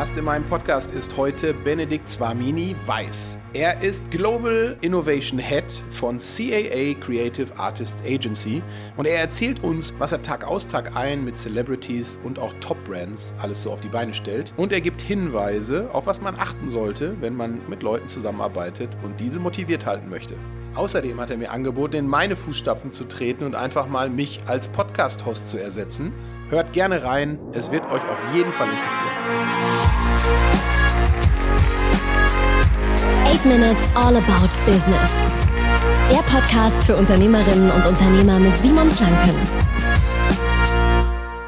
[0.00, 3.38] Gast in meinem Podcast ist heute Benedikt Swamini Weiß.
[3.52, 8.62] Er ist Global Innovation Head von CAA Creative Artists Agency
[8.96, 13.34] und er erzählt uns, was er Tag aus Tag ein mit Celebrities und auch Top-Brands
[13.42, 14.54] alles so auf die Beine stellt.
[14.56, 19.20] Und er gibt Hinweise, auf was man achten sollte, wenn man mit Leuten zusammenarbeitet und
[19.20, 20.34] diese motiviert halten möchte.
[20.76, 24.68] Außerdem hat er mir angeboten, in meine Fußstapfen zu treten und einfach mal mich als
[24.68, 26.14] Podcast-Host zu ersetzen.
[26.50, 29.08] Hört gerne rein, es wird euch auf jeden Fall interessieren.
[33.24, 35.10] 8 Minutes All About Business.
[36.10, 39.36] Der Podcast für Unternehmerinnen und Unternehmer mit Simon Flanken.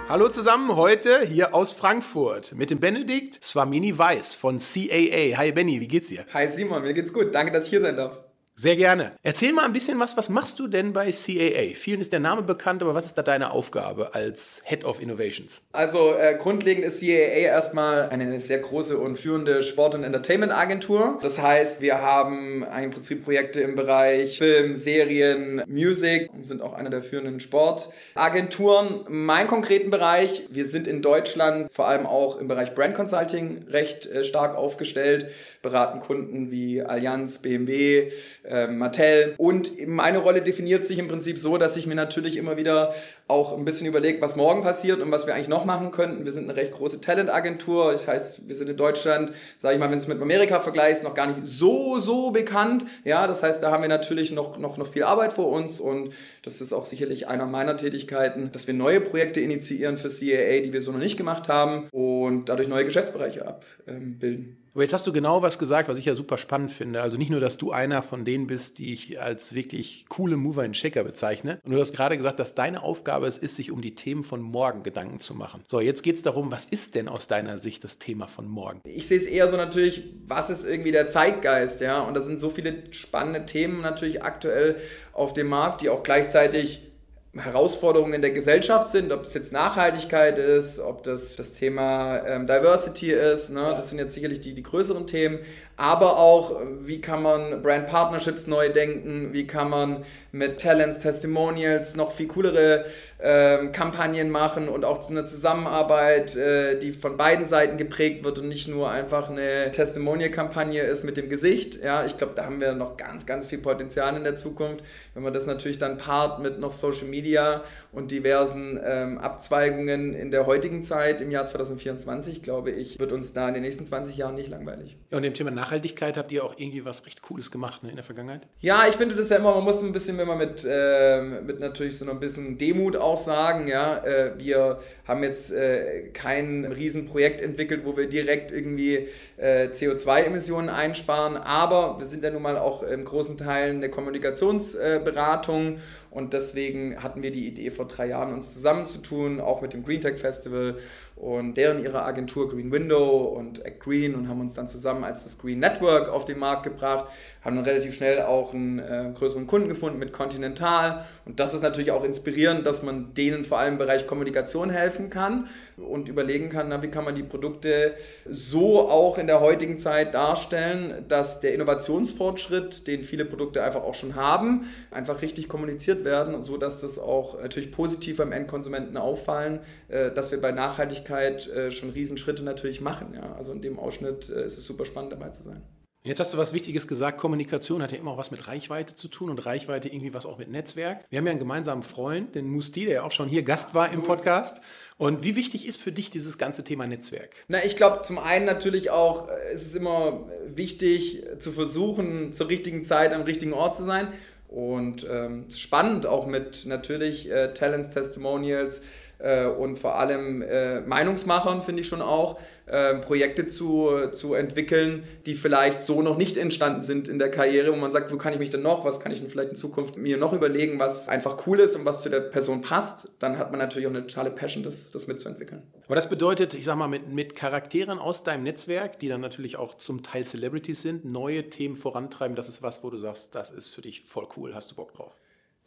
[0.08, 5.36] Hallo zusammen, heute hier aus Frankfurt mit dem Benedikt Swamini Weiß von CAA.
[5.36, 6.24] Hi Benny, wie geht's dir?
[6.32, 7.34] Hi Simon, mir geht's gut.
[7.34, 8.20] Danke, dass ich hier sein darf.
[8.62, 9.10] Sehr gerne.
[9.24, 11.74] Erzähl mal ein bisschen was, was machst du denn bei CAA?
[11.74, 15.62] Vielen ist der Name bekannt, aber was ist da deine Aufgabe als Head of Innovations?
[15.72, 21.18] Also äh, grundlegend ist CAA erstmal eine sehr große und führende Sport- und Entertainment-Agentur.
[21.20, 26.72] Das heißt, wir haben im Prinzip Projekte im Bereich Film, Serien, Music und sind auch
[26.72, 29.00] einer der führenden Sportagenturen.
[29.08, 34.06] Mein konkreten Bereich, wir sind in Deutschland vor allem auch im Bereich Brand Consulting recht
[34.06, 38.12] äh, stark aufgestellt, beraten Kunden wie Allianz, BMW,
[38.52, 39.34] äh, Mattel.
[39.38, 42.92] Und meine Rolle definiert sich im Prinzip so, dass ich mir natürlich immer wieder
[43.26, 46.24] auch ein bisschen überlege, was morgen passiert und was wir eigentlich noch machen könnten.
[46.24, 47.92] Wir sind eine recht große Talentagentur.
[47.92, 51.02] Das heißt, wir sind in Deutschland, sage ich mal, wenn du es mit Amerika vergleichst,
[51.02, 52.84] noch gar nicht so, so bekannt.
[53.04, 56.12] Ja, das heißt, da haben wir natürlich noch, noch, noch viel Arbeit vor uns und
[56.42, 60.72] das ist auch sicherlich einer meiner Tätigkeiten, dass wir neue Projekte initiieren für CAA, die
[60.72, 64.58] wir so noch nicht gemacht haben und dadurch neue Geschäftsbereiche abbilden.
[64.74, 67.02] Aber jetzt hast du genau was gesagt, was ich ja super spannend finde.
[67.02, 70.64] Also nicht nur, dass du einer von denen bist, die ich als wirklich coole Mover
[70.64, 71.60] in Checker bezeichne.
[71.64, 74.40] Und du hast gerade gesagt, dass deine Aufgabe es ist, sich um die Themen von
[74.40, 75.62] morgen Gedanken zu machen.
[75.66, 78.80] So, jetzt geht es darum, was ist denn aus deiner Sicht das Thema von morgen?
[78.84, 82.00] Ich sehe es eher so natürlich, was ist irgendwie der Zeitgeist, ja?
[82.00, 84.76] Und da sind so viele spannende Themen natürlich aktuell
[85.12, 86.91] auf dem Markt, die auch gleichzeitig
[87.34, 92.46] Herausforderungen in der Gesellschaft sind, ob das jetzt Nachhaltigkeit ist, ob das das Thema ähm,
[92.46, 93.60] Diversity ist, ne?
[93.60, 93.74] Ja.
[93.74, 95.38] das sind jetzt sicherlich die, die größeren Themen,
[95.78, 101.96] aber auch, wie kann man Brand Partnerships neu denken, wie kann man mit Talents, Testimonials
[101.96, 102.84] noch viel coolere
[103.18, 108.48] ähm, Kampagnen machen und auch eine Zusammenarbeit, äh, die von beiden Seiten geprägt wird und
[108.48, 111.82] nicht nur einfach eine Testimonial-Kampagne ist mit dem Gesicht.
[111.82, 114.84] Ja, ich glaube, da haben wir noch ganz, ganz viel Potenzial in der Zukunft,
[115.14, 117.62] wenn man das natürlich dann paart mit noch Social Media Media
[117.92, 123.32] und diversen ähm, Abzweigungen in der heutigen Zeit, im Jahr 2024, glaube ich, wird uns
[123.32, 124.96] da in den nächsten 20 Jahren nicht langweilig.
[125.10, 127.96] Ja, und dem Thema Nachhaltigkeit habt ihr auch irgendwie was recht Cooles gemacht ne, in
[127.96, 128.48] der Vergangenheit?
[128.58, 131.60] Ja, ich finde das ja immer, man muss ein bisschen, wenn man mit, äh, mit
[131.60, 137.40] natürlich so ein bisschen Demut auch sagen, ja, äh, wir haben jetzt äh, kein Riesenprojekt
[137.40, 142.82] entwickelt, wo wir direkt irgendwie äh, CO2-Emissionen einsparen, aber wir sind ja nun mal auch
[142.82, 145.78] in großen Teilen eine Kommunikationsberatung
[146.12, 150.00] und deswegen hatten wir die Idee vor drei Jahren, uns zusammenzutun, auch mit dem Green
[150.00, 150.76] Tech Festival
[151.16, 155.24] und deren ihre Agentur Green Window und Act Green und haben uns dann zusammen als
[155.24, 157.06] das Green Network auf den Markt gebracht,
[157.42, 161.04] haben dann relativ schnell auch einen äh, größeren Kunden gefunden mit Continental.
[161.24, 165.08] Und das ist natürlich auch inspirierend, dass man denen vor allem im Bereich Kommunikation helfen
[165.08, 165.46] kann
[165.78, 167.94] und überlegen kann, na, wie kann man die Produkte
[168.28, 173.94] so auch in der heutigen Zeit darstellen, dass der Innovationsfortschritt, den viele Produkte einfach auch
[173.94, 179.60] schon haben, einfach richtig kommuniziert werden, so dass das auch natürlich positiv beim Endkonsumenten auffallen,
[179.88, 183.14] äh, dass wir bei Nachhaltigkeit äh, schon Riesenschritte natürlich machen.
[183.14, 183.34] Ja.
[183.36, 185.62] Also in dem Ausschnitt äh, ist es super spannend dabei zu sein.
[186.04, 187.16] Jetzt hast du was Wichtiges gesagt.
[187.16, 190.36] Kommunikation hat ja immer auch was mit Reichweite zu tun und Reichweite irgendwie was auch
[190.36, 191.04] mit Netzwerk.
[191.10, 193.92] Wir haben ja einen gemeinsamen Freund, den Musti, der ja auch schon hier Gast war
[193.92, 194.60] im Podcast.
[194.98, 197.36] Und wie wichtig ist für dich dieses ganze Thema Netzwerk?
[197.46, 202.84] Na, ich glaube, zum einen natürlich auch, ist es immer wichtig zu versuchen, zur richtigen
[202.84, 204.08] Zeit am richtigen Ort zu sein.
[204.52, 208.82] Und ähm, spannend auch mit natürlich äh, Talents, Testimonials
[209.18, 212.38] äh, und vor allem äh, Meinungsmachern, finde ich schon auch,
[212.72, 217.70] äh, Projekte zu, zu entwickeln, die vielleicht so noch nicht entstanden sind in der Karriere,
[217.70, 219.56] wo man sagt, wo kann ich mich denn noch, was kann ich denn vielleicht in
[219.56, 223.36] Zukunft mir noch überlegen, was einfach cool ist und was zu der Person passt, dann
[223.36, 225.62] hat man natürlich auch eine totale Passion, das, das mitzuentwickeln.
[225.84, 229.56] Aber das bedeutet, ich sag mal, mit, mit Charakteren aus deinem Netzwerk, die dann natürlich
[229.56, 233.50] auch zum Teil Celebrities sind, neue Themen vorantreiben, das ist was, wo du sagst, das
[233.50, 235.12] ist für dich voll cool, hast du Bock drauf?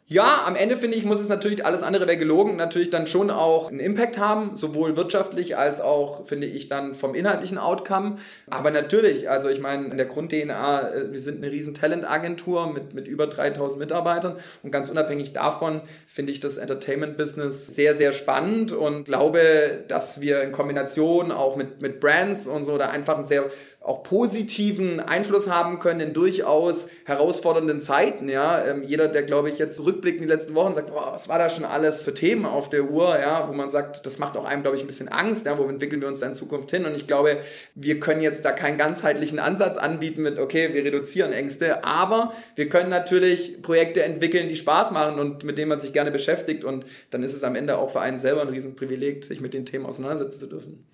[0.08, 3.28] Ja, am Ende finde ich, muss es natürlich, alles andere wäre gelogen, natürlich dann schon
[3.28, 8.14] auch einen Impact haben, sowohl wirtschaftlich als auch, finde ich, dann vom inhaltlichen Outcome.
[8.48, 12.94] Aber natürlich, also ich meine, in der Grund-DNA, äh, wir sind eine riesen Talent-Agentur mit,
[12.94, 18.70] mit über 3000 Mitarbeitern und ganz unabhängig davon finde ich das Entertainment-Business sehr, sehr spannend
[18.70, 19.40] und glaube,
[19.88, 23.50] dass wir in Kombination auch mit, mit Brands und so da einfach ein sehr
[23.86, 28.28] auch positiven Einfluss haben können in durchaus herausfordernden Zeiten.
[28.28, 28.64] Ja?
[28.64, 31.38] Ähm, jeder, der, glaube ich, jetzt rückblickt in die letzten Wochen sagt, boah, was war
[31.38, 33.48] da schon alles für Themen auf der Uhr, ja?
[33.48, 35.56] wo man sagt, das macht auch einem, glaube ich, ein bisschen Angst, ja?
[35.56, 36.84] wo entwickeln wir uns da in Zukunft hin?
[36.84, 37.38] Und ich glaube,
[37.76, 42.68] wir können jetzt da keinen ganzheitlichen Ansatz anbieten mit, okay, wir reduzieren Ängste, aber wir
[42.68, 46.64] können natürlich Projekte entwickeln, die Spaß machen und mit denen man sich gerne beschäftigt.
[46.64, 49.64] Und dann ist es am Ende auch für einen selber ein Riesenprivileg, sich mit den
[49.64, 50.84] Themen auseinandersetzen zu dürfen.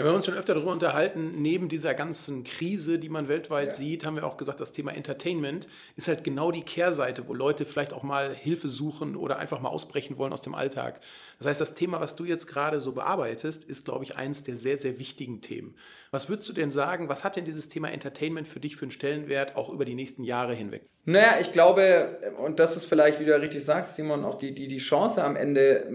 [0.00, 3.68] Ja, wir haben uns schon öfter darüber unterhalten, neben dieser ganzen Krise, die man weltweit
[3.68, 3.74] ja.
[3.74, 7.66] sieht, haben wir auch gesagt, das Thema Entertainment ist halt genau die Kehrseite, wo Leute
[7.66, 11.02] vielleicht auch mal Hilfe suchen oder einfach mal ausbrechen wollen aus dem Alltag.
[11.36, 14.56] Das heißt, das Thema, was du jetzt gerade so bearbeitest, ist, glaube ich, eines der
[14.56, 15.74] sehr, sehr wichtigen Themen.
[16.12, 18.92] Was würdest du denn sagen, was hat denn dieses Thema Entertainment für dich für einen
[18.92, 20.88] Stellenwert auch über die nächsten Jahre hinweg?
[21.06, 24.68] Naja, ich glaube, und das ist vielleicht, wie du richtig sagst, Simon, auch die, die,
[24.68, 25.86] die Chance am Ende.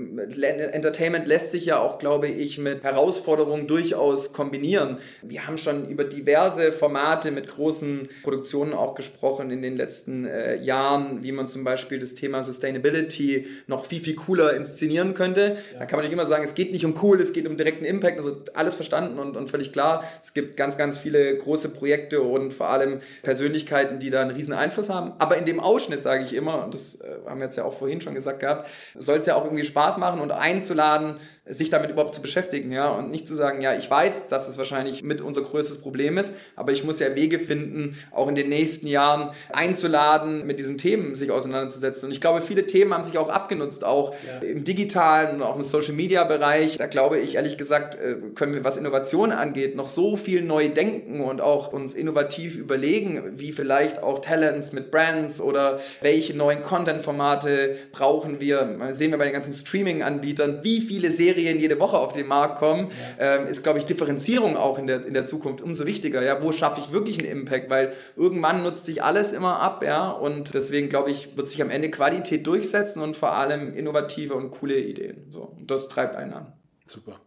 [0.72, 4.98] Entertainment lässt sich ja auch, glaube ich, mit Herausforderungen durchaus kombinieren.
[5.22, 10.56] Wir haben schon über diverse Formate mit großen Produktionen auch gesprochen in den letzten äh,
[10.56, 15.58] Jahren, wie man zum Beispiel das Thema Sustainability noch viel, viel cooler inszenieren könnte.
[15.74, 15.80] Ja.
[15.80, 17.86] Da kann man nicht immer sagen, es geht nicht um cool, es geht um direkten
[17.86, 18.18] Impact.
[18.18, 20.04] Also alles verstanden und, und völlig klar.
[20.24, 24.54] Es gibt ganz, ganz viele große Projekte und vor allem Persönlichkeiten, die da einen riesen
[24.54, 24.95] Einfluss haben.
[25.20, 27.74] Aber in dem Ausschnitt sage ich immer, und das äh, haben wir jetzt ja auch
[27.74, 31.92] vorhin schon gesagt gehabt, soll es ja auch irgendwie Spaß machen und einzuladen, sich damit
[31.92, 35.22] überhaupt zu beschäftigen, ja, und nicht zu sagen, ja, ich weiß, dass es wahrscheinlich mit
[35.22, 39.30] unser größtes Problem ist, aber ich muss ja Wege finden, auch in den nächsten Jahren
[39.54, 42.08] einzuladen, mit diesen Themen sich auseinanderzusetzen.
[42.08, 44.48] Und ich glaube, viele Themen haben sich auch abgenutzt, auch ja.
[44.48, 46.78] im digitalen und auch im Social Media Bereich.
[46.78, 50.70] Da glaube ich, ehrlich gesagt, äh, können wir, was Innovation angeht, noch so viel neu
[50.70, 56.62] denken und auch uns innovativ überlegen, wie vielleicht auch Talents mit Brands oder welche neuen
[56.62, 58.78] Content-Formate brauchen wir.
[58.92, 62.58] Sehen wir bei den ganzen Streaming-Anbietern, wie viele Serien Serien jede Woche auf den Markt
[62.60, 62.90] kommen,
[63.20, 63.36] ja.
[63.36, 66.24] ähm, ist, glaube ich, Differenzierung auch in der, in der Zukunft umso wichtiger.
[66.24, 67.70] Ja, wo schaffe ich wirklich einen Impact?
[67.70, 71.70] Weil irgendwann nutzt sich alles immer ab, ja, und deswegen, glaube ich, wird sich am
[71.70, 75.26] Ende Qualität durchsetzen und vor allem innovative und coole Ideen.
[75.30, 76.54] So, und das treibt einen an.
[76.86, 77.20] Super.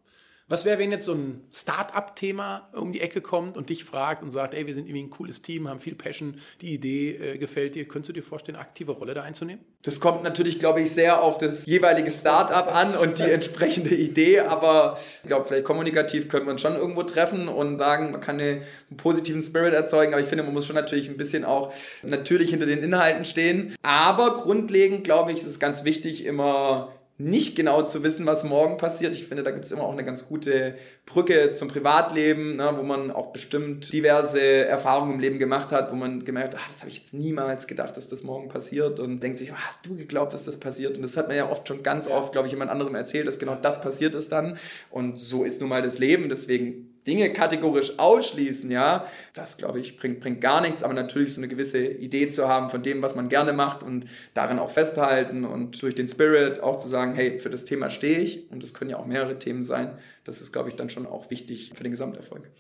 [0.51, 4.33] Was wäre, wenn jetzt so ein Start-up-Thema um die Ecke kommt und dich fragt und
[4.33, 7.75] sagt, ey, wir sind irgendwie ein cooles Team, haben viel Passion, die Idee äh, gefällt
[7.75, 7.87] dir.
[7.87, 9.63] Könntest du dir vorstellen, eine aktive Rolle da einzunehmen?
[9.83, 14.41] Das kommt natürlich, glaube ich, sehr auf das jeweilige Start-up an und die entsprechende Idee.
[14.41, 18.63] Aber ich glaube, vielleicht kommunikativ wir uns schon irgendwo treffen und sagen, man kann einen
[18.97, 20.15] positiven Spirit erzeugen.
[20.15, 23.77] Aber ich finde, man muss schon natürlich ein bisschen auch natürlich hinter den Inhalten stehen.
[23.83, 28.77] Aber grundlegend, glaube ich, ist es ganz wichtig, immer nicht genau zu wissen, was morgen
[28.77, 29.13] passiert.
[29.13, 32.85] Ich finde, da gibt es immer auch eine ganz gute Brücke zum Privatleben, ne, wo
[32.85, 36.81] man auch bestimmt diverse Erfahrungen im Leben gemacht hat, wo man gemerkt hat, ach, das
[36.81, 39.97] habe ich jetzt niemals gedacht, dass das morgen passiert und denkt sich, oh, hast du
[39.97, 40.97] geglaubt, dass das passiert?
[40.97, 43.41] Und das hat man ja oft schon ganz oft, glaube ich, jemand anderem erzählt, dass
[43.41, 44.57] genau das passiert ist dann.
[44.91, 46.29] Und so ist nun mal das Leben.
[46.29, 51.41] Deswegen Dinge kategorisch ausschließen, ja, das glaube ich bringt, bringt gar nichts, aber natürlich so
[51.41, 55.45] eine gewisse Idee zu haben von dem, was man gerne macht und darin auch festhalten
[55.45, 58.51] und durch den Spirit auch zu sagen, hey, für das Thema stehe ich.
[58.51, 61.31] Und es können ja auch mehrere Themen sein, das ist, glaube ich, dann schon auch
[61.31, 62.51] wichtig für den Gesamterfolg.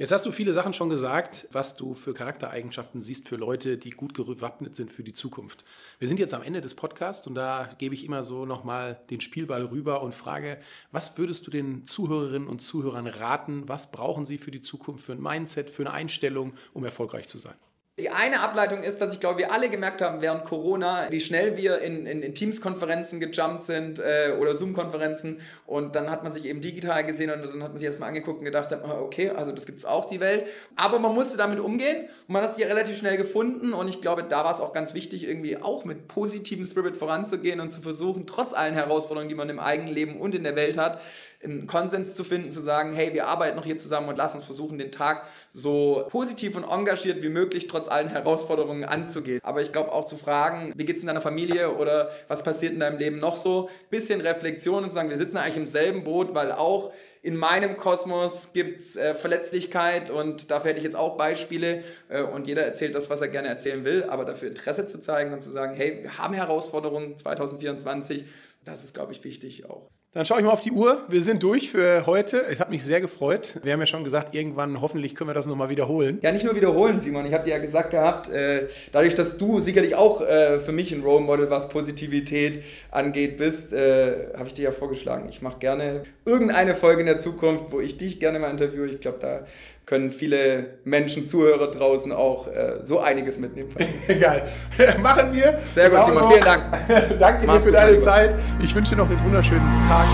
[0.00, 3.90] Jetzt hast du viele Sachen schon gesagt, was du für Charaktereigenschaften siehst für Leute, die
[3.90, 5.64] gut gewappnet sind für die Zukunft.
[5.98, 9.20] Wir sind jetzt am Ende des Podcasts und da gebe ich immer so nochmal den
[9.20, 10.60] Spielball rüber und frage,
[10.92, 13.68] was würdest du den Zuhörerinnen und Zuhörern raten?
[13.68, 17.40] Was brauchen sie für die Zukunft, für ein Mindset, für eine Einstellung, um erfolgreich zu
[17.40, 17.56] sein?
[17.98, 21.56] Die eine Ableitung ist, dass ich glaube, wir alle gemerkt haben während Corona, wie schnell
[21.56, 26.44] wir in, in, in Teams-Konferenzen gejumpt sind äh, oder Zoom-Konferenzen und dann hat man sich
[26.44, 29.50] eben digital gesehen und dann hat man sich erstmal angeguckt und gedacht, ah, okay, also
[29.50, 30.46] das gibt es auch die Welt.
[30.76, 34.00] Aber man musste damit umgehen und man hat sich ja relativ schnell gefunden und ich
[34.00, 37.80] glaube, da war es auch ganz wichtig, irgendwie auch mit positivem Spirit voranzugehen und zu
[37.80, 41.00] versuchen, trotz allen Herausforderungen, die man im eigenen Leben und in der Welt hat,
[41.42, 44.44] einen Konsens zu finden, zu sagen, hey, wir arbeiten noch hier zusammen und lass uns
[44.44, 49.40] versuchen, den Tag so positiv und engagiert wie möglich trotz allen Herausforderungen anzugehen.
[49.42, 52.72] Aber ich glaube auch zu fragen, wie geht es in deiner Familie oder was passiert
[52.72, 53.68] in deinem Leben noch so?
[53.90, 56.92] Bisschen Reflexion und sagen, wir sitzen eigentlich im selben Boot, weil auch
[57.22, 62.22] in meinem Kosmos gibt es äh, Verletzlichkeit und dafür hätte ich jetzt auch Beispiele äh,
[62.22, 65.42] und jeder erzählt das, was er gerne erzählen will, aber dafür Interesse zu zeigen und
[65.42, 68.24] zu sagen, hey, wir haben Herausforderungen 2024,
[68.64, 69.88] das ist, glaube ich, wichtig auch.
[70.12, 71.04] Dann schaue ich mal auf die Uhr.
[71.08, 72.46] Wir sind durch für heute.
[72.50, 73.60] Ich habe mich sehr gefreut.
[73.62, 76.18] Wir haben ja schon gesagt, irgendwann hoffentlich können wir das nochmal wiederholen.
[76.22, 77.26] Ja, nicht nur wiederholen, Simon.
[77.26, 80.92] Ich habe dir ja gesagt gehabt, äh, dadurch, dass du sicherlich auch äh, für mich
[80.92, 85.28] ein Role Model, was Positivität angeht, bist, äh, habe ich dir ja vorgeschlagen.
[85.28, 88.86] Ich mache gerne irgendeine Folge in der Zukunft, wo ich dich gerne mal interviewe.
[88.86, 89.44] Ich glaube, da
[89.88, 93.70] können viele Menschen, Zuhörer draußen auch äh, so einiges mitnehmen.
[94.06, 94.46] Egal.
[95.02, 95.58] Machen wir.
[95.74, 96.28] Sehr gut, Simon.
[96.28, 96.62] Vielen Dank.
[97.18, 98.34] Danke dir für deine Zeit.
[98.62, 100.06] Ich wünsche dir noch einen wunderschönen Tag.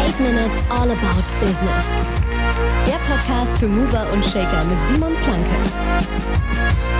[0.00, 1.84] 8 Minutes All About Business.
[2.86, 6.93] Der Podcast für Mover und Shaker mit Simon Planke.